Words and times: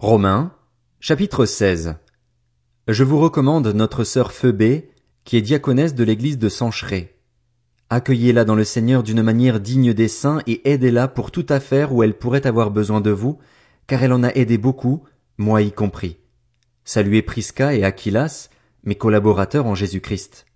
Romains, 0.00 0.52
chapitre 1.00 1.44
16. 1.44 1.96
Je 2.86 3.02
vous 3.02 3.18
recommande 3.18 3.66
notre 3.66 4.04
sœur 4.04 4.30
Phoebé, 4.30 4.90
qui 5.24 5.36
est 5.36 5.42
diaconesse 5.42 5.96
de 5.96 6.04
l'église 6.04 6.38
de 6.38 6.48
Sancheré. 6.48 7.18
Accueillez-la 7.90 8.44
dans 8.44 8.54
le 8.54 8.62
Seigneur 8.62 9.02
d'une 9.02 9.22
manière 9.22 9.58
digne 9.58 9.92
des 9.92 10.06
saints 10.06 10.40
et 10.46 10.70
aidez-la 10.70 11.08
pour 11.08 11.32
toute 11.32 11.50
affaire 11.50 11.92
où 11.92 12.04
elle 12.04 12.16
pourrait 12.16 12.46
avoir 12.46 12.70
besoin 12.70 13.00
de 13.00 13.10
vous, 13.10 13.40
car 13.88 14.04
elle 14.04 14.12
en 14.12 14.22
a 14.22 14.32
aidé 14.34 14.56
beaucoup, 14.56 15.02
moi 15.36 15.62
y 15.62 15.72
compris. 15.72 16.18
Saluez 16.84 17.22
Prisca 17.22 17.74
et 17.74 17.82
Aquilas, 17.82 18.50
mes 18.84 18.94
collaborateurs 18.94 19.66
en 19.66 19.74
Jésus-Christ. 19.74 20.46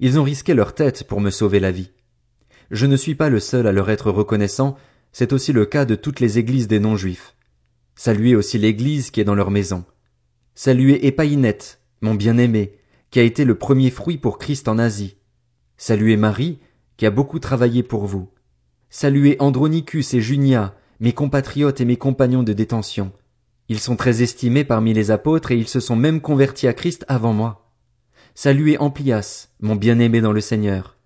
Ils 0.00 0.18
ont 0.18 0.24
risqué 0.24 0.54
leur 0.54 0.74
tête 0.74 1.04
pour 1.04 1.20
me 1.20 1.30
sauver 1.30 1.60
la 1.60 1.70
vie. 1.70 1.92
Je 2.72 2.86
ne 2.86 2.96
suis 2.96 3.14
pas 3.14 3.28
le 3.28 3.38
seul 3.38 3.68
à 3.68 3.72
leur 3.72 3.90
être 3.90 4.10
reconnaissant, 4.10 4.76
c'est 5.12 5.32
aussi 5.32 5.52
le 5.52 5.66
cas 5.66 5.84
de 5.84 5.94
toutes 5.94 6.18
les 6.18 6.40
églises 6.40 6.66
des 6.66 6.80
non-juifs. 6.80 7.36
Saluez 7.98 8.36
aussi 8.36 8.58
l'Église 8.58 9.10
qui 9.10 9.20
est 9.20 9.24
dans 9.24 9.34
leur 9.34 9.50
maison. 9.50 9.84
Saluez 10.54 11.04
Épaïnette, 11.04 11.80
mon 12.00 12.14
bien-aimé, 12.14 12.78
qui 13.10 13.18
a 13.18 13.24
été 13.24 13.44
le 13.44 13.58
premier 13.58 13.90
fruit 13.90 14.18
pour 14.18 14.38
Christ 14.38 14.68
en 14.68 14.78
Asie. 14.78 15.16
Saluez 15.76 16.16
Marie, 16.16 16.60
qui 16.96 17.06
a 17.06 17.10
beaucoup 17.10 17.40
travaillé 17.40 17.82
pour 17.82 18.06
vous. 18.06 18.30
Saluez 18.88 19.34
Andronicus 19.40 20.14
et 20.14 20.20
Junia, 20.20 20.76
mes 21.00 21.12
compatriotes 21.12 21.80
et 21.80 21.84
mes 21.84 21.96
compagnons 21.96 22.44
de 22.44 22.52
détention. 22.52 23.10
Ils 23.68 23.80
sont 23.80 23.96
très 23.96 24.22
estimés 24.22 24.64
parmi 24.64 24.94
les 24.94 25.10
apôtres 25.10 25.50
et 25.50 25.58
ils 25.58 25.66
se 25.66 25.80
sont 25.80 25.96
même 25.96 26.20
convertis 26.20 26.68
à 26.68 26.74
Christ 26.74 27.04
avant 27.08 27.32
moi. 27.32 27.72
Saluez 28.36 28.78
Amplias, 28.78 29.48
mon 29.58 29.74
bien-aimé 29.74 30.20
dans 30.20 30.32
le 30.32 30.40
Seigneur. 30.40 30.96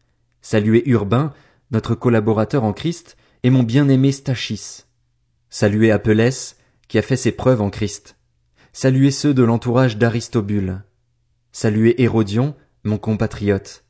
Saluez 0.42 0.82
Urbain, 0.84 1.32
notre 1.70 1.94
collaborateur 1.94 2.64
en 2.64 2.74
Christ, 2.74 3.16
et 3.44 3.48
mon 3.48 3.62
bien-aimé 3.62 4.12
Stachis. 4.12 4.82
Saluez 5.48 5.90
Apelles, 5.90 6.32
qui 6.92 6.98
a 6.98 7.02
fait 7.02 7.16
ses 7.16 7.32
preuves 7.32 7.62
en 7.62 7.70
Christ. 7.70 8.18
Saluez 8.74 9.12
ceux 9.12 9.32
de 9.32 9.42
l'entourage 9.42 9.96
d'Aristobule. 9.96 10.82
Saluez 11.50 12.02
Hérodion, 12.02 12.54
mon 12.84 12.98
compatriote. 12.98 13.86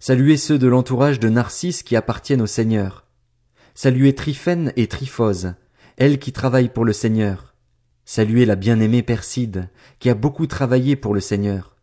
Saluez 0.00 0.36
ceux 0.36 0.58
de 0.58 0.68
l'entourage 0.68 1.18
de 1.18 1.30
Narcisse 1.30 1.82
qui 1.82 1.96
appartiennent 1.96 2.42
au 2.42 2.46
Seigneur. 2.46 3.06
Saluez 3.74 4.14
Tryphène 4.14 4.74
et 4.76 4.86
Tryphose, 4.86 5.54
elles 5.96 6.18
qui 6.18 6.32
travaillent 6.32 6.68
pour 6.68 6.84
le 6.84 6.92
Seigneur. 6.92 7.54
Saluez 8.04 8.44
la 8.44 8.56
bien-aimée 8.56 9.02
Perside, 9.02 9.70
qui 9.98 10.10
a 10.10 10.14
beaucoup 10.14 10.46
travaillé 10.46 10.94
pour 10.94 11.14
le 11.14 11.20
Seigneur. 11.20 11.78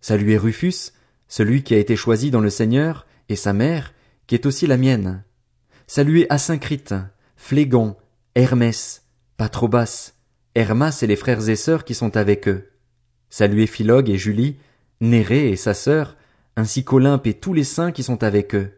Saluez 0.00 0.38
Rufus, 0.38 0.90
celui 1.28 1.62
qui 1.62 1.74
a 1.74 1.78
été 1.78 1.94
choisi 1.94 2.32
dans 2.32 2.40
le 2.40 2.50
Seigneur, 2.50 3.06
et 3.28 3.36
sa 3.36 3.52
mère, 3.52 3.94
qui 4.26 4.34
est 4.34 4.46
aussi 4.46 4.66
la 4.66 4.76
mienne. 4.76 5.22
Saluez 5.86 6.26
Asyncrite, 6.30 6.96
Phlégon, 7.36 7.94
Hermès, 8.34 9.04
Patrobas, 9.40 10.12
Hermas 10.54 10.98
et 11.00 11.06
les 11.06 11.16
frères 11.16 11.48
et 11.48 11.56
sœurs 11.56 11.86
qui 11.86 11.94
sont 11.94 12.18
avec 12.18 12.46
eux. 12.46 12.68
Saluez 13.30 13.66
Philog 13.66 14.10
et 14.10 14.18
Julie, 14.18 14.58
Néré 15.00 15.48
et 15.48 15.56
sa 15.56 15.72
sœur, 15.72 16.18
ainsi 16.56 16.84
qu'Olympe 16.84 17.26
et 17.26 17.32
tous 17.32 17.54
les 17.54 17.64
saints 17.64 17.90
qui 17.90 18.02
sont 18.02 18.22
avec 18.22 18.54
eux. 18.54 18.72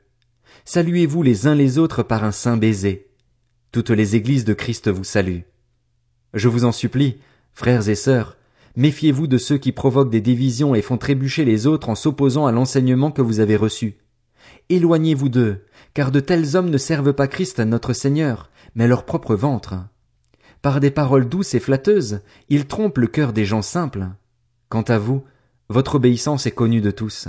Saluez-vous 0.65 1.25
les 1.25 1.49
uns 1.49 1.57
les 1.57 1.79
autres 1.79 2.05
par 2.05 2.23
un 2.23 2.31
saint 2.31 2.57
baiser. 2.57 3.11
Toutes 3.73 3.91
les 3.91 4.15
églises 4.15 4.45
de 4.45 4.55
Christ 4.55 4.89
vous 4.89 5.03
saluent. 5.03 5.47
Je 6.33 6.47
vous 6.47 6.65
en 6.65 6.71
supplie, 6.71 7.19
frères 7.53 7.89
et 7.89 7.97
sœurs, 7.97 8.37
méfiez-vous 8.77 9.27
de 9.27 9.39
ceux 9.39 9.59
qui 9.59 9.73
provoquent 9.73 10.13
des 10.13 10.21
divisions 10.21 10.77
et 10.77 10.83
font 10.83 10.97
trébucher 10.97 11.45
les 11.45 11.67
autres 11.67 11.89
en 11.89 11.97
s'opposant 11.97 12.47
à 12.47 12.53
l'enseignement 12.53 13.11
que 13.11 13.21
vous 13.21 13.41
avez 13.41 13.57
reçu. 13.57 13.97
Éloignez-vous 14.69 15.29
d'eux, 15.29 15.65
car 15.93 16.13
de 16.13 16.21
tels 16.21 16.55
hommes 16.55 16.71
ne 16.71 16.79
servent 16.79 17.15
pas 17.15 17.27
Christ 17.27 17.59
notre 17.59 17.95
Seigneur, 17.95 18.49
mais 18.77 18.87
leur 18.87 19.05
propre 19.05 19.35
ventre. 19.35 19.75
Par 20.63 20.79
des 20.79 20.93
paroles 20.93 21.29
douces 21.29 21.55
et 21.55 21.61
flatteuses, 21.61 22.21
ils 22.49 22.67
trompent 22.67 22.99
le 22.99 23.09
cœur 23.09 23.33
des 23.33 23.45
gens 23.45 23.63
simples. 23.63 24.07
Quant 24.69 24.83
à 24.83 24.97
vous, 24.97 25.25
votre 25.69 25.97
obéissance 25.97 26.47
est 26.47 26.53
connue 26.53 26.81
de 26.81 26.93
tous. 26.93 27.29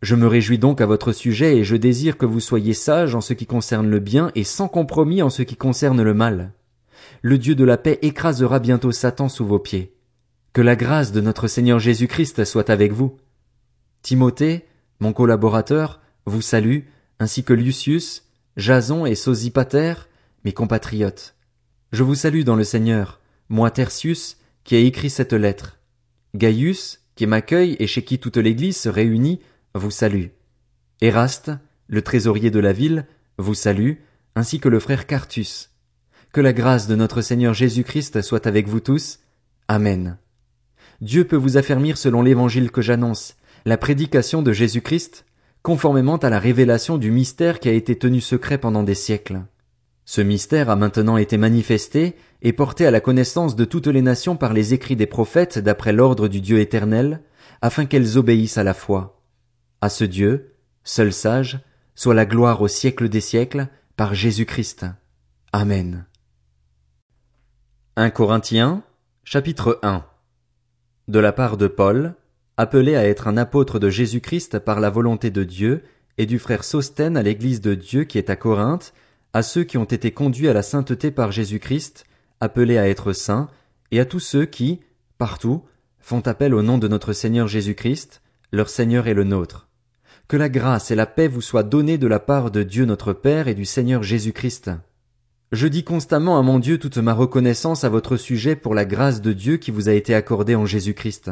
Je 0.00 0.16
me 0.16 0.26
réjouis 0.26 0.58
donc 0.58 0.80
à 0.80 0.86
votre 0.86 1.12
sujet 1.12 1.58
et 1.58 1.64
je 1.64 1.76
désire 1.76 2.16
que 2.16 2.26
vous 2.26 2.40
soyez 2.40 2.72
sages 2.72 3.14
en 3.14 3.20
ce 3.20 3.34
qui 3.34 3.44
concerne 3.44 3.88
le 3.88 4.00
bien 4.00 4.32
et 4.34 4.42
sans 4.42 4.68
compromis 4.68 5.22
en 5.22 5.30
ce 5.30 5.42
qui 5.42 5.54
concerne 5.54 6.02
le 6.02 6.14
mal. 6.14 6.52
Le 7.20 7.36
Dieu 7.36 7.54
de 7.54 7.64
la 7.64 7.76
paix 7.76 7.98
écrasera 8.00 8.58
bientôt 8.58 8.90
Satan 8.90 9.28
sous 9.28 9.46
vos 9.46 9.58
pieds. 9.58 9.94
Que 10.54 10.62
la 10.62 10.74
grâce 10.74 11.12
de 11.12 11.20
notre 11.20 11.48
Seigneur 11.48 11.78
Jésus-Christ 11.78 12.44
soit 12.44 12.70
avec 12.70 12.92
vous. 12.92 13.16
Timothée, 14.00 14.66
mon 14.98 15.12
collaborateur, 15.12 16.00
vous 16.24 16.42
salue, 16.42 16.80
ainsi 17.18 17.44
que 17.44 17.52
Lucius, 17.52 18.24
Jason 18.56 19.06
et 19.06 19.14
Sosipater, 19.14 19.94
mes 20.44 20.52
compatriotes. 20.52 21.34
Je 21.92 22.02
vous 22.02 22.14
salue 22.14 22.42
dans 22.42 22.56
le 22.56 22.64
Seigneur, 22.64 23.20
moi 23.50 23.70
Tertius, 23.70 24.38
qui 24.64 24.76
ai 24.76 24.86
écrit 24.86 25.10
cette 25.10 25.34
lettre. 25.34 25.78
Gaius, 26.34 27.00
qui 27.16 27.26
m'accueille 27.26 27.76
et 27.80 27.86
chez 27.86 28.02
qui 28.02 28.18
toute 28.18 28.38
l'Église 28.38 28.78
se 28.78 28.88
réunit, 28.88 29.40
vous 29.74 29.90
salue. 29.90 30.28
Éraste, 31.02 31.50
le 31.88 32.00
trésorier 32.00 32.50
de 32.50 32.60
la 32.60 32.72
ville, 32.72 33.04
vous 33.36 33.52
salue, 33.52 33.96
ainsi 34.34 34.58
que 34.58 34.70
le 34.70 34.80
frère 34.80 35.06
Cartus. 35.06 35.68
Que 36.32 36.40
la 36.40 36.54
grâce 36.54 36.86
de 36.86 36.96
notre 36.96 37.20
Seigneur 37.20 37.52
Jésus-Christ 37.52 38.22
soit 38.22 38.46
avec 38.46 38.68
vous 38.68 38.80
tous. 38.80 39.18
Amen. 39.68 40.16
Dieu 41.02 41.24
peut 41.24 41.36
vous 41.36 41.58
affermir 41.58 41.98
selon 41.98 42.22
l'évangile 42.22 42.70
que 42.70 42.80
j'annonce, 42.80 43.36
la 43.66 43.76
prédication 43.76 44.40
de 44.40 44.54
Jésus-Christ, 44.54 45.26
conformément 45.62 46.16
à 46.16 46.30
la 46.30 46.38
révélation 46.38 46.96
du 46.96 47.10
mystère 47.10 47.60
qui 47.60 47.68
a 47.68 47.72
été 47.72 47.98
tenu 47.98 48.22
secret 48.22 48.56
pendant 48.56 48.82
des 48.82 48.94
siècles. 48.94 49.42
Ce 50.04 50.20
mystère 50.20 50.68
a 50.68 50.76
maintenant 50.76 51.16
été 51.16 51.36
manifesté 51.36 52.16
et 52.42 52.52
porté 52.52 52.86
à 52.86 52.90
la 52.90 53.00
connaissance 53.00 53.54
de 53.54 53.64
toutes 53.64 53.86
les 53.86 54.02
nations 54.02 54.36
par 54.36 54.52
les 54.52 54.74
écrits 54.74 54.96
des 54.96 55.06
prophètes 55.06 55.58
d'après 55.58 55.92
l'ordre 55.92 56.28
du 56.28 56.40
Dieu 56.40 56.58
éternel, 56.58 57.22
afin 57.60 57.86
qu'elles 57.86 58.18
obéissent 58.18 58.58
à 58.58 58.64
la 58.64 58.74
foi. 58.74 59.22
À 59.80 59.88
ce 59.88 60.04
Dieu, 60.04 60.56
seul 60.84 61.12
sage, 61.12 61.60
soit 61.94 62.14
la 62.14 62.26
gloire 62.26 62.60
au 62.62 62.68
siècle 62.68 63.08
des 63.08 63.20
siècles, 63.20 63.68
par 63.96 64.14
Jésus 64.14 64.46
Christ. 64.46 64.86
Amen. 65.52 66.06
1 67.96 68.10
Corinthiens, 68.10 68.82
chapitre 69.22 69.78
1 69.82 70.04
De 71.08 71.18
la 71.18 71.32
part 71.32 71.56
de 71.56 71.68
Paul, 71.68 72.14
appelé 72.56 72.96
à 72.96 73.06
être 73.06 73.28
un 73.28 73.36
apôtre 73.36 73.78
de 73.78 73.90
Jésus 73.90 74.20
Christ 74.20 74.58
par 74.58 74.80
la 74.80 74.90
volonté 74.90 75.30
de 75.30 75.44
Dieu, 75.44 75.84
et 76.18 76.26
du 76.26 76.38
frère 76.38 76.64
Sostène 76.64 77.16
à 77.16 77.22
l'église 77.22 77.60
de 77.60 77.74
Dieu 77.74 78.04
qui 78.04 78.18
est 78.18 78.30
à 78.30 78.36
Corinthe, 78.36 78.92
à 79.32 79.42
ceux 79.42 79.64
qui 79.64 79.78
ont 79.78 79.84
été 79.84 80.10
conduits 80.10 80.48
à 80.48 80.52
la 80.52 80.62
sainteté 80.62 81.10
par 81.10 81.32
Jésus-Christ, 81.32 82.04
appelés 82.40 82.78
à 82.78 82.88
être 82.88 83.12
saints, 83.12 83.48
et 83.90 84.00
à 84.00 84.04
tous 84.04 84.20
ceux 84.20 84.46
qui, 84.46 84.80
partout, 85.18 85.62
font 86.00 86.20
appel 86.20 86.54
au 86.54 86.62
nom 86.62 86.78
de 86.78 86.88
notre 86.88 87.12
Seigneur 87.12 87.48
Jésus-Christ, 87.48 88.22
leur 88.52 88.68
Seigneur 88.68 89.06
et 89.06 89.14
le 89.14 89.24
nôtre. 89.24 89.68
Que 90.28 90.36
la 90.36 90.48
grâce 90.48 90.90
et 90.90 90.94
la 90.94 91.06
paix 91.06 91.28
vous 91.28 91.40
soient 91.40 91.62
données 91.62 91.98
de 91.98 92.06
la 92.06 92.18
part 92.18 92.50
de 92.50 92.62
Dieu 92.62 92.84
notre 92.84 93.12
Père 93.12 93.48
et 93.48 93.54
du 93.54 93.64
Seigneur 93.64 94.02
Jésus-Christ. 94.02 94.70
Je 95.52 95.66
dis 95.66 95.84
constamment 95.84 96.38
à 96.38 96.42
mon 96.42 96.58
Dieu 96.58 96.78
toute 96.78 96.96
ma 96.96 97.12
reconnaissance 97.12 97.84
à 97.84 97.90
votre 97.90 98.16
sujet 98.16 98.56
pour 98.56 98.74
la 98.74 98.86
grâce 98.86 99.20
de 99.20 99.32
Dieu 99.32 99.58
qui 99.58 99.70
vous 99.70 99.88
a 99.88 99.92
été 99.92 100.14
accordée 100.14 100.54
en 100.54 100.64
Jésus-Christ. 100.64 101.30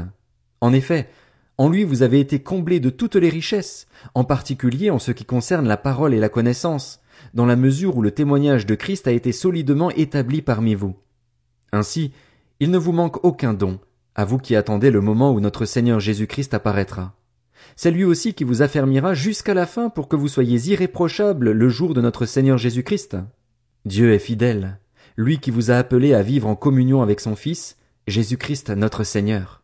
En 0.61 0.75
effet, 0.75 1.09
en 1.57 1.71
lui 1.71 1.85
vous 1.85 2.03
avez 2.03 2.21
été 2.21 2.41
comblés 2.41 2.81
de 2.81 2.91
toutes 2.91 3.17
les 3.17 3.31
richesses, 3.31 3.87
en 4.15 4.25
particulier 4.25 4.91
en 4.91 4.99
ce 4.99 5.13
qui 5.13 5.25
concerne 5.25 5.67
la 5.67 5.79
parole 5.79 6.13
et 6.13 6.21
la 6.21 6.29
connaissance, 6.29 7.01
dans 7.35 7.47
la 7.47 7.57
mesure 7.57 7.97
où 7.97 8.03
le 8.03 8.11
témoignage 8.11 8.67
de 8.67 8.75
Christ 8.75 9.07
a 9.09 9.13
été 9.13 9.33
solidement 9.33 9.91
établi 9.91 10.43
parmi 10.43 10.75
vous. 10.75 10.97
Ainsi, 11.73 12.13
il 12.59 12.71
ne 12.71 12.79
vous 12.79 12.93
manque 12.93 13.25
aucun 13.25 13.55
don, 13.55 13.79
à 14.15 14.25
vous 14.25 14.39
qui 14.39 14.57
attendez 14.57 14.91
le 14.91 15.01
moment 15.01 15.33
où 15.33 15.41
notre 15.41 15.65
Seigneur 15.65 16.01
Jésus-Christ 16.01 16.55
apparaîtra. 16.55 17.15
C'est 17.77 17.91
lui 17.91 18.05
aussi 18.05 18.35
qui 18.35 18.45
vous 18.45 18.63
affermira 18.63 19.15
jusqu'à 19.15 19.55
la 19.55 19.67
fin 19.67 19.89
pour 19.89 20.09
que 20.09 20.17
vous 20.17 20.29
soyez 20.29 20.59
irréprochables 20.71 21.53
le 21.53 21.69
jour 21.69 21.95
de 21.95 22.01
notre 22.01 22.27
Seigneur 22.27 22.59
Jésus-Christ. 22.59 23.17
Dieu 23.85 24.13
est 24.13 24.19
fidèle, 24.19 24.79
lui 25.17 25.39
qui 25.39 25.51
vous 25.51 25.71
a 25.71 25.77
appelé 25.77 26.15
à 26.15 26.23
vivre 26.23 26.49
en 26.49 26.57
communion 26.57 27.03
avec 27.03 27.21
son 27.21 27.37
Fils, 27.37 27.77
Jésus-Christ 28.07 28.71
notre 28.71 29.05
Seigneur. 29.05 29.63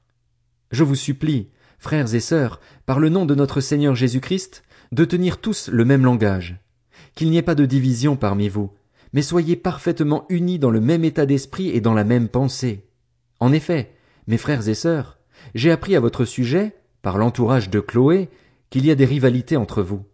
Je 0.70 0.84
vous 0.84 0.94
supplie, 0.94 1.50
frères 1.78 2.14
et 2.14 2.20
sœurs, 2.20 2.60
par 2.86 3.00
le 3.00 3.08
nom 3.08 3.26
de 3.26 3.34
notre 3.34 3.60
Seigneur 3.60 3.94
Jésus-Christ, 3.94 4.62
de 4.92 5.04
tenir 5.04 5.38
tous 5.38 5.68
le 5.68 5.84
même 5.84 6.04
langage, 6.04 6.56
qu'il 7.16 7.30
n'y 7.30 7.38
ait 7.38 7.42
pas 7.42 7.56
de 7.56 7.66
division 7.66 8.14
parmi 8.14 8.48
vous, 8.48 8.70
mais 9.12 9.22
soyez 9.22 9.56
parfaitement 9.56 10.26
unis 10.28 10.60
dans 10.60 10.70
le 10.70 10.80
même 10.80 11.02
état 11.02 11.26
d'esprit 11.26 11.70
et 11.70 11.80
dans 11.80 11.94
la 11.94 12.04
même 12.04 12.28
pensée. 12.28 12.84
En 13.40 13.52
effet, 13.52 13.96
mes 14.28 14.38
frères 14.38 14.68
et 14.68 14.74
sœurs, 14.74 15.18
j'ai 15.54 15.70
appris 15.70 15.96
à 15.96 16.00
votre 16.00 16.24
sujet, 16.24 16.76
par 17.02 17.18
l'entourage 17.18 17.70
de 17.70 17.80
Chloé, 17.80 18.28
qu'il 18.70 18.84
y 18.84 18.90
a 18.90 18.94
des 18.94 19.04
rivalités 19.04 19.56
entre 19.56 19.82
vous. 19.82 20.04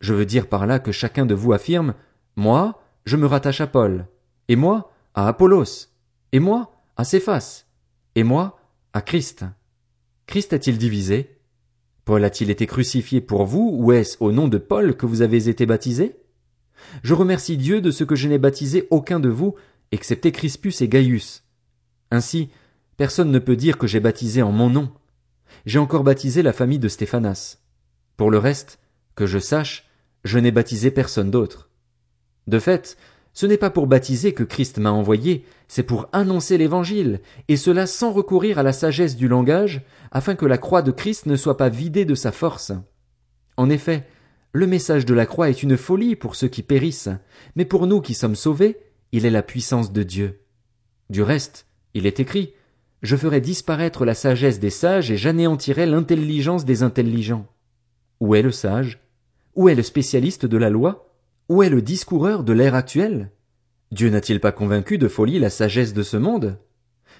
Je 0.00 0.14
veux 0.14 0.26
dire 0.26 0.48
par 0.48 0.66
là 0.66 0.78
que 0.78 0.92
chacun 0.92 1.26
de 1.26 1.34
vous 1.34 1.52
affirme, 1.52 1.94
moi, 2.36 2.82
je 3.04 3.16
me 3.16 3.26
rattache 3.26 3.60
à 3.60 3.66
Paul, 3.66 4.06
et 4.48 4.56
moi, 4.56 4.92
à 5.14 5.28
Apollos, 5.28 5.88
et 6.32 6.40
moi, 6.40 6.72
à 6.96 7.04
Céphas, 7.04 7.66
et 8.14 8.24
moi, 8.24 8.58
à 8.92 9.02
Christ. 9.02 9.44
Christ 10.26 10.52
a-t-il 10.52 10.78
divisé? 10.78 11.36
Paul 12.06 12.24
a-t-il 12.24 12.50
été 12.50 12.66
crucifié 12.66 13.20
pour 13.20 13.44
vous, 13.44 13.70
ou 13.74 13.92
est-ce 13.92 14.16
au 14.20 14.32
nom 14.32 14.48
de 14.48 14.58
Paul 14.58 14.96
que 14.96 15.06
vous 15.06 15.20
avez 15.20 15.48
été 15.48 15.66
baptisés? 15.66 16.16
Je 17.02 17.14
remercie 17.14 17.56
Dieu 17.56 17.80
de 17.80 17.90
ce 17.90 18.04
que 18.04 18.16
je 18.16 18.28
n'ai 18.28 18.38
baptisé 18.38 18.86
aucun 18.90 19.20
de 19.20 19.28
vous, 19.28 19.54
excepté 19.92 20.32
Crispus 20.32 20.74
et 20.80 20.88
Gaius. 20.88 21.44
Ainsi, 22.10 22.50
Personne 23.00 23.30
ne 23.30 23.38
peut 23.38 23.56
dire 23.56 23.78
que 23.78 23.86
j'ai 23.86 23.98
baptisé 23.98 24.42
en 24.42 24.52
mon 24.52 24.68
nom. 24.68 24.92
J'ai 25.64 25.78
encore 25.78 26.04
baptisé 26.04 26.42
la 26.42 26.52
famille 26.52 26.78
de 26.78 26.86
Stéphanas. 26.86 27.56
Pour 28.18 28.30
le 28.30 28.36
reste, 28.36 28.78
que 29.14 29.24
je 29.24 29.38
sache, 29.38 29.88
je 30.22 30.38
n'ai 30.38 30.50
baptisé 30.50 30.90
personne 30.90 31.30
d'autre. 31.30 31.70
De 32.46 32.58
fait, 32.58 32.98
ce 33.32 33.46
n'est 33.46 33.56
pas 33.56 33.70
pour 33.70 33.86
baptiser 33.86 34.34
que 34.34 34.42
Christ 34.42 34.76
m'a 34.76 34.92
envoyé, 34.92 35.46
c'est 35.66 35.82
pour 35.82 36.10
annoncer 36.12 36.58
l'évangile, 36.58 37.20
et 37.48 37.56
cela 37.56 37.86
sans 37.86 38.12
recourir 38.12 38.58
à 38.58 38.62
la 38.62 38.74
sagesse 38.74 39.16
du 39.16 39.28
langage, 39.28 39.80
afin 40.10 40.34
que 40.34 40.44
la 40.44 40.58
croix 40.58 40.82
de 40.82 40.90
Christ 40.90 41.24
ne 41.24 41.36
soit 41.36 41.56
pas 41.56 41.70
vidée 41.70 42.04
de 42.04 42.14
sa 42.14 42.32
force. 42.32 42.70
En 43.56 43.70
effet, 43.70 44.06
le 44.52 44.66
message 44.66 45.06
de 45.06 45.14
la 45.14 45.26
croix 45.26 45.48
est 45.48 45.62
une 45.62 45.76
folie 45.76 46.16
pour 46.16 46.34
ceux 46.34 46.48
qui 46.48 46.62
périssent, 46.62 47.10
mais 47.54 47.64
pour 47.64 47.86
nous 47.86 48.00
qui 48.00 48.14
sommes 48.14 48.34
sauvés, 48.34 48.78
il 49.12 49.24
est 49.24 49.30
la 49.30 49.42
puissance 49.42 49.92
de 49.92 50.02
Dieu. 50.02 50.40
Du 51.08 51.22
reste, 51.22 51.66
il 51.94 52.06
est 52.06 52.20
écrit, 52.20 52.52
je 53.02 53.16
ferai 53.16 53.40
disparaître 53.40 54.04
la 54.04 54.14
sagesse 54.14 54.60
des 54.60 54.70
sages 54.70 55.10
et 55.10 55.16
j'anéantirai 55.16 55.86
l'intelligence 55.86 56.64
des 56.64 56.82
intelligents. 56.82 57.46
Où 58.20 58.34
est 58.34 58.42
le 58.42 58.52
sage? 58.52 59.00
Où 59.54 59.68
est 59.68 59.74
le 59.74 59.82
spécialiste 59.82 60.46
de 60.46 60.56
la 60.56 60.70
loi? 60.70 61.14
Où 61.48 61.62
est 61.62 61.70
le 61.70 61.82
discoureur 61.82 62.44
de 62.44 62.52
l'ère 62.52 62.74
actuelle? 62.74 63.30
Dieu 63.92 64.10
n'a-t-il 64.10 64.40
pas 64.40 64.52
convaincu 64.52 64.98
de 64.98 65.08
folie 65.08 65.38
la 65.38 65.50
sagesse 65.50 65.94
de 65.94 66.02
ce 66.02 66.16
monde? 66.16 66.58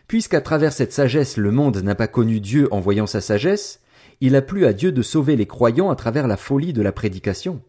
Puisqu'à 0.07 0.41
travers 0.41 0.73
cette 0.73 0.93
sagesse 0.93 1.37
le 1.37 1.51
monde 1.51 1.79
n'a 1.79 1.95
pas 1.95 2.09
connu 2.09 2.41
Dieu 2.41 2.69
en 2.73 2.81
voyant 2.81 3.07
sa 3.07 3.21
sagesse, 3.21 3.80
il 4.21 4.37
a 4.37 4.43
plu 4.43 4.67
à 4.67 4.73
Dieu 4.73 4.93
de 4.93 5.03
sauver 5.03 5.37
les 5.37 5.47
croyants 5.47 5.91
à 5.91 5.97
travers 5.97 6.27
la 6.27 6.37
folie 6.37 6.73
de 6.73 6.83
la 6.83 6.93
prédication. 6.93 7.63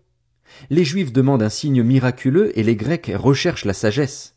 Les 0.69 0.83
Juifs 0.83 1.13
demandent 1.13 1.43
un 1.43 1.49
signe 1.49 1.81
miraculeux 1.81 2.57
et 2.57 2.63
les 2.63 2.75
Grecs 2.75 3.11
recherchent 3.15 3.65
la 3.65 3.73
sagesse. 3.73 4.35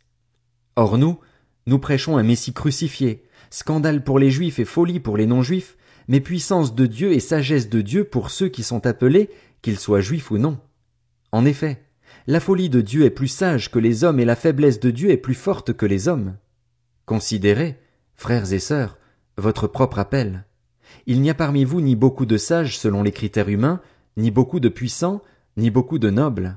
Or 0.77 0.97
nous, 0.97 1.19
nous 1.67 1.79
prêchons 1.79 2.17
un 2.17 2.23
Messie 2.23 2.53
crucifié, 2.53 3.25
scandale 3.51 4.05
pour 4.05 4.19
les 4.19 4.31
Juifs 4.31 4.59
et 4.59 4.65
folie 4.65 5.01
pour 5.01 5.17
les 5.17 5.27
non-Juifs, 5.27 5.77
mais 6.09 6.21
puissance 6.21 6.75
de 6.75 6.87
Dieu 6.87 7.13
et 7.13 7.21
sagesse 7.21 7.69
de 7.69 7.81
Dieu 7.81 8.05
pour 8.05 8.31
ceux 8.31 8.49
qui 8.49 8.63
sont 8.63 8.87
appelés, 8.87 9.31
qu'ils 9.63 9.79
soient 9.79 10.01
juifs 10.01 10.31
ou 10.31 10.39
non. 10.39 10.59
En 11.33 11.45
effet, 11.45 11.83
la 12.27 12.41
folie 12.41 12.69
de 12.69 12.81
Dieu 12.81 13.05
est 13.05 13.11
plus 13.11 13.29
sage 13.29 13.71
que 13.71 13.79
les 13.79 14.05
hommes 14.05 14.21
et 14.21 14.25
la 14.25 14.37
faiblesse 14.37 14.81
de 14.81 14.91
Dieu 14.91 15.11
est 15.11 15.17
plus 15.17 15.35
forte 15.35 15.73
que 15.73 15.87
les 15.87 16.09
hommes. 16.09 16.37
Considérez, 17.07 17.79
frères 18.15 18.53
et 18.53 18.59
sœurs, 18.59 18.99
votre 19.37 19.67
propre 19.67 19.99
appel. 19.99 20.45
Il 21.07 21.21
n'y 21.21 21.31
a 21.31 21.35
parmi 21.35 21.65
vous 21.65 21.81
ni 21.81 21.97
beaucoup 21.97 22.27
de 22.27 22.37
sages 22.37 22.79
selon 22.79 23.03
les 23.03 23.13
critères 23.13 23.49
humains, 23.49 23.81
ni 24.17 24.31
beaucoup 24.31 24.61
de 24.61 24.69
puissants, 24.69 25.23
ni 25.57 25.71
beaucoup 25.71 25.99
de 25.99 26.11
nobles. 26.11 26.57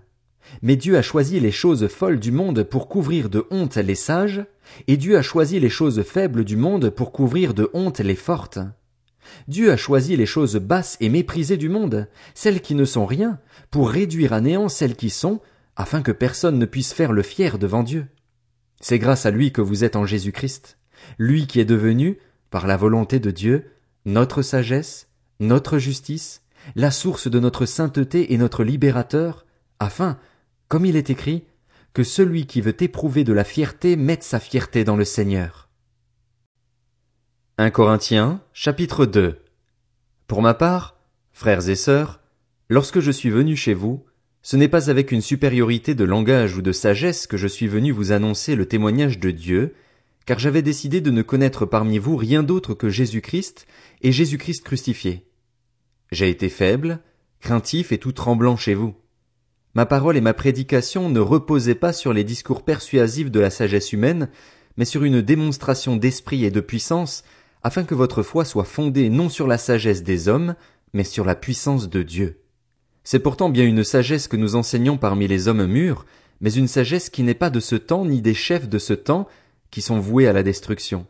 Mais 0.61 0.75
Dieu 0.75 0.97
a 0.97 1.01
choisi 1.01 1.39
les 1.39 1.51
choses 1.51 1.87
folles 1.87 2.19
du 2.19 2.31
monde 2.31 2.63
pour 2.63 2.87
couvrir 2.87 3.29
de 3.29 3.45
honte 3.51 3.75
les 3.75 3.95
sages, 3.95 4.45
et 4.87 4.97
Dieu 4.97 5.17
a 5.17 5.21
choisi 5.21 5.59
les 5.59 5.69
choses 5.69 6.01
faibles 6.03 6.45
du 6.45 6.57
monde 6.57 6.89
pour 6.89 7.11
couvrir 7.11 7.53
de 7.53 7.69
honte 7.73 7.99
les 7.99 8.15
fortes. 8.15 8.59
Dieu 9.47 9.71
a 9.71 9.77
choisi 9.77 10.15
les 10.15 10.25
choses 10.25 10.55
basses 10.55 10.97
et 10.99 11.09
méprisées 11.09 11.57
du 11.57 11.69
monde, 11.69 12.07
celles 12.33 12.61
qui 12.61 12.75
ne 12.75 12.85
sont 12.85 13.05
rien, 13.05 13.39
pour 13.71 13.89
réduire 13.89 14.33
à 14.33 14.41
néant 14.41 14.69
celles 14.69 14.95
qui 14.95 15.09
sont, 15.09 15.41
afin 15.75 16.01
que 16.01 16.11
personne 16.11 16.57
ne 16.57 16.65
puisse 16.65 16.93
faire 16.93 17.11
le 17.11 17.23
fier 17.23 17.57
devant 17.57 17.83
Dieu. 17.83 18.07
C'est 18.79 18.99
grâce 18.99 19.25
à 19.25 19.31
lui 19.31 19.51
que 19.51 19.61
vous 19.61 19.83
êtes 19.83 19.95
en 19.95 20.05
Jésus 20.05 20.31
Christ, 20.31 20.77
lui 21.17 21.47
qui 21.47 21.59
est 21.59 21.65
devenu, 21.65 22.19
par 22.49 22.67
la 22.67 22.77
volonté 22.77 23.19
de 23.19 23.31
Dieu, 23.31 23.65
notre 24.07 24.41
sagesse, 24.41 25.09
notre 25.41 25.77
justice, 25.79 26.41
la 26.75 26.91
source 26.91 27.29
de 27.29 27.39
notre 27.39 27.65
sainteté 27.65 28.33
et 28.33 28.37
notre 28.37 28.63
libérateur, 28.63 29.45
afin, 29.79 30.17
comme 30.69 30.85
il 30.85 30.95
est 30.95 31.09
écrit, 31.09 31.43
que 31.93 32.03
celui 32.03 32.47
qui 32.47 32.61
veut 32.61 32.81
éprouver 32.81 33.25
de 33.25 33.33
la 33.33 33.43
fierté 33.43 33.97
mette 33.97 34.23
sa 34.23 34.39
fierté 34.39 34.85
dans 34.85 34.95
le 34.95 35.03
Seigneur. 35.03 35.67
1 37.57 37.69
Corinthiens, 37.69 38.41
chapitre 38.53 39.05
2 39.05 39.39
Pour 40.27 40.41
ma 40.41 40.53
part, 40.53 40.95
frères 41.33 41.67
et 41.67 41.75
sœurs, 41.75 42.21
lorsque 42.69 43.01
je 43.01 43.11
suis 43.11 43.29
venu 43.29 43.57
chez 43.57 43.73
vous, 43.73 44.05
ce 44.41 44.55
n'est 44.55 44.69
pas 44.69 44.89
avec 44.89 45.11
une 45.11 45.21
supériorité 45.21 45.95
de 45.95 46.05
langage 46.05 46.55
ou 46.55 46.61
de 46.61 46.71
sagesse 46.71 47.27
que 47.27 47.35
je 47.35 47.47
suis 47.47 47.67
venu 47.67 47.91
vous 47.91 48.13
annoncer 48.13 48.55
le 48.55 48.67
témoignage 48.67 49.19
de 49.19 49.31
Dieu, 49.31 49.75
car 50.27 50.37
j'avais 50.37 50.61
décidé 50.61 50.99
de 50.99 51.09
ne 51.09 51.21
connaître 51.21 51.65
parmi 51.65 51.97
vous 51.97 52.17
rien 52.17 52.43
d'autre 52.43 52.73
que 52.73 52.89
Jésus-Christ 52.89 53.65
et 54.01 54.11
Jésus-Christ 54.11 54.61
crucifié. 54.61 55.25
J'ai 56.11 56.29
été 56.29 56.49
faible, 56.49 56.99
craintif 57.39 57.93
et 57.93 57.97
tout 57.97 58.11
tremblant 58.11 58.57
chez 58.57 58.73
vous. 58.73 58.93
Ma 59.73 59.85
parole 59.85 60.17
et 60.17 60.21
ma 60.21 60.33
prédication 60.33 61.09
ne 61.09 61.21
reposaient 61.21 61.75
pas 61.75 61.93
sur 61.93 62.11
les 62.11 62.25
discours 62.25 62.65
persuasifs 62.65 63.31
de 63.31 63.39
la 63.39 63.49
sagesse 63.49 63.93
humaine, 63.93 64.27
mais 64.75 64.83
sur 64.83 65.05
une 65.05 65.21
démonstration 65.21 65.95
d'esprit 65.95 66.43
et 66.43 66.51
de 66.51 66.59
puissance, 66.59 67.23
afin 67.63 67.85
que 67.85 67.95
votre 67.95 68.21
foi 68.21 68.43
soit 68.43 68.65
fondée 68.65 69.09
non 69.09 69.29
sur 69.29 69.47
la 69.47 69.57
sagesse 69.57 70.03
des 70.03 70.27
hommes, 70.27 70.55
mais 70.91 71.05
sur 71.05 71.23
la 71.23 71.35
puissance 71.35 71.89
de 71.89 72.03
Dieu. 72.03 72.41
C'est 73.05 73.19
pourtant 73.19 73.49
bien 73.49 73.65
une 73.65 73.85
sagesse 73.85 74.27
que 74.27 74.35
nous 74.35 74.55
enseignons 74.57 74.97
parmi 74.97 75.25
les 75.27 75.47
hommes 75.47 75.67
mûrs, 75.67 76.05
mais 76.41 76.51
une 76.51 76.67
sagesse 76.67 77.09
qui 77.09 77.23
n'est 77.23 77.33
pas 77.33 77.49
de 77.49 77.61
ce 77.61 77.77
temps 77.77 78.03
ni 78.03 78.21
des 78.21 78.33
chefs 78.33 78.67
de 78.67 78.77
ce 78.77 78.93
temps, 78.93 79.29
qui 79.71 79.81
sont 79.81 79.99
voués 79.99 80.27
à 80.27 80.33
la 80.33 80.43
destruction. 80.43 81.05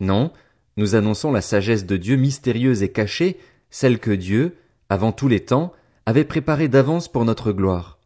Non, 0.00 0.32
nous 0.76 0.94
annonçons 0.94 1.32
la 1.32 1.40
sagesse 1.40 1.86
de 1.86 1.96
Dieu 1.96 2.16
mystérieuse 2.16 2.82
et 2.82 2.92
cachée, 2.92 3.38
celle 3.70 3.98
que 3.98 4.10
Dieu, 4.10 4.56
avant 4.88 5.12
tous 5.12 5.28
les 5.28 5.40
temps, 5.40 5.72
avait 6.06 6.24
préparée 6.24 6.68
d'avance 6.68 7.08
pour 7.08 7.24
notre 7.24 7.52
gloire. 7.52 7.98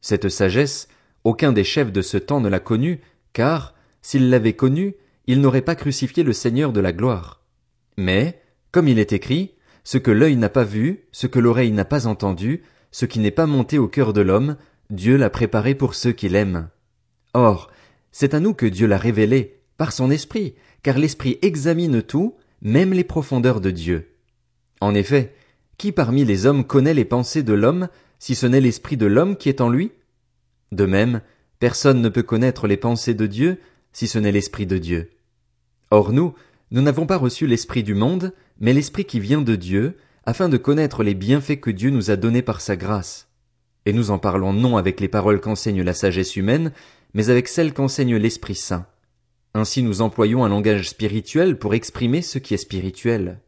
Cette 0.00 0.28
sagesse, 0.28 0.88
aucun 1.22 1.52
des 1.52 1.64
chefs 1.64 1.92
de 1.92 2.02
ce 2.02 2.18
temps 2.18 2.40
ne 2.40 2.48
l'a 2.48 2.60
connue, 2.60 3.00
car, 3.32 3.74
s'il 4.02 4.28
l'avait 4.28 4.52
connue, 4.52 4.94
il 5.26 5.40
n'aurait 5.40 5.62
pas 5.62 5.74
crucifié 5.74 6.22
le 6.22 6.34
Seigneur 6.34 6.72
de 6.72 6.80
la 6.80 6.92
gloire. 6.92 7.40
Mais, 7.96 8.42
comme 8.72 8.88
il 8.88 8.98
est 8.98 9.12
écrit, 9.12 9.54
ce 9.84 9.98
que 9.98 10.10
l'œil 10.10 10.36
n'a 10.36 10.48
pas 10.48 10.64
vu, 10.64 11.06
ce 11.12 11.26
que 11.26 11.38
l'oreille 11.38 11.72
n'a 11.72 11.84
pas 11.84 12.06
entendu, 12.06 12.62
ce 12.90 13.06
qui 13.06 13.20
n'est 13.20 13.30
pas 13.30 13.46
monté 13.46 13.78
au 13.78 13.88
cœur 13.88 14.12
de 14.12 14.20
l'homme, 14.20 14.56
Dieu 14.90 15.16
l'a 15.16 15.30
préparé 15.30 15.74
pour 15.74 15.94
ceux 15.94 16.12
qui 16.12 16.28
l'aiment. 16.28 16.68
Or, 17.32 17.70
c'est 18.16 18.32
à 18.32 18.38
nous 18.38 18.54
que 18.54 18.64
Dieu 18.64 18.86
l'a 18.86 18.96
révélé, 18.96 19.58
par 19.76 19.90
son 19.90 20.08
esprit, 20.08 20.54
car 20.84 20.98
l'esprit 20.98 21.36
examine 21.42 22.00
tout, 22.00 22.36
même 22.62 22.92
les 22.92 23.02
profondeurs 23.02 23.60
de 23.60 23.72
Dieu. 23.72 24.08
En 24.80 24.94
effet, 24.94 25.34
qui 25.78 25.90
parmi 25.90 26.24
les 26.24 26.46
hommes 26.46 26.64
connaît 26.64 26.94
les 26.94 27.04
pensées 27.04 27.42
de 27.42 27.52
l'homme, 27.52 27.88
si 28.20 28.36
ce 28.36 28.46
n'est 28.46 28.60
l'esprit 28.60 28.96
de 28.96 29.06
l'homme 29.06 29.36
qui 29.36 29.48
est 29.48 29.60
en 29.60 29.68
lui? 29.68 29.90
De 30.70 30.86
même, 30.86 31.22
personne 31.58 32.00
ne 32.00 32.08
peut 32.08 32.22
connaître 32.22 32.68
les 32.68 32.76
pensées 32.76 33.14
de 33.14 33.26
Dieu, 33.26 33.58
si 33.92 34.06
ce 34.06 34.20
n'est 34.20 34.30
l'esprit 34.30 34.66
de 34.66 34.78
Dieu. 34.78 35.10
Or 35.90 36.12
nous, 36.12 36.34
nous 36.70 36.82
n'avons 36.82 37.06
pas 37.06 37.16
reçu 37.16 37.48
l'esprit 37.48 37.82
du 37.82 37.94
monde, 37.94 38.32
mais 38.60 38.72
l'Esprit 38.72 39.06
qui 39.06 39.18
vient 39.18 39.42
de 39.42 39.56
Dieu, 39.56 39.96
afin 40.24 40.48
de 40.48 40.56
connaître 40.56 41.02
les 41.02 41.14
bienfaits 41.14 41.58
que 41.58 41.70
Dieu 41.70 41.90
nous 41.90 42.12
a 42.12 42.16
donnés 42.16 42.42
par 42.42 42.60
sa 42.60 42.76
grâce. 42.76 43.26
Et 43.86 43.92
nous 43.92 44.12
en 44.12 44.18
parlons 44.18 44.52
non 44.52 44.76
avec 44.76 45.00
les 45.00 45.08
paroles 45.08 45.40
qu'enseigne 45.40 45.82
la 45.82 45.94
sagesse 45.94 46.36
humaine, 46.36 46.72
mais 47.14 47.30
avec 47.30 47.48
celles 47.48 47.72
qu'enseigne 47.72 48.16
l'Esprit 48.16 48.56
Saint. 48.56 48.86
Ainsi 49.54 49.82
nous 49.82 50.02
employons 50.02 50.44
un 50.44 50.48
langage 50.48 50.90
spirituel 50.90 51.58
pour 51.58 51.74
exprimer 51.74 52.22
ce 52.22 52.38
qui 52.38 52.54
est 52.54 52.58
spirituel. 52.58 53.38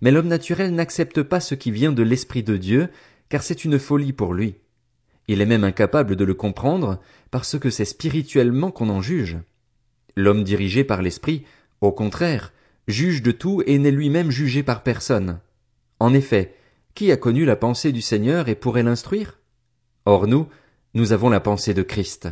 Mais 0.00 0.12
l'homme 0.12 0.28
naturel 0.28 0.74
n'accepte 0.74 1.22
pas 1.22 1.40
ce 1.40 1.56
qui 1.56 1.72
vient 1.72 1.92
de 1.92 2.04
l'Esprit 2.04 2.44
de 2.44 2.56
Dieu, 2.56 2.88
car 3.28 3.42
c'est 3.42 3.64
une 3.64 3.78
folie 3.78 4.12
pour 4.12 4.32
lui. 4.32 4.54
Il 5.26 5.40
est 5.40 5.46
même 5.46 5.64
incapable 5.64 6.16
de 6.16 6.24
le 6.24 6.34
comprendre, 6.34 7.00
parce 7.30 7.58
que 7.58 7.70
c'est 7.70 7.84
spirituellement 7.84 8.70
qu'on 8.70 8.88
en 8.88 9.02
juge. 9.02 9.38
L'homme 10.16 10.44
dirigé 10.44 10.84
par 10.84 11.02
l'Esprit, 11.02 11.44
au 11.80 11.92
contraire, 11.92 12.52
juge 12.88 13.22
de 13.22 13.30
tout 13.32 13.62
et 13.66 13.78
n'est 13.78 13.90
lui-même 13.90 14.30
jugé 14.30 14.62
par 14.62 14.82
personne. 14.82 15.40
En 15.98 16.14
effet, 16.14 16.54
qui 16.94 17.12
a 17.12 17.16
connu 17.16 17.44
la 17.44 17.56
pensée 17.56 17.92
du 17.92 18.02
Seigneur 18.02 18.48
et 18.48 18.54
pourrait 18.54 18.82
l'instruire? 18.82 19.38
Or 20.04 20.26
nous, 20.26 20.48
nous 20.94 21.12
avons 21.12 21.28
la 21.28 21.40
pensée 21.40 21.74
de 21.74 21.82
Christ. 21.82 22.28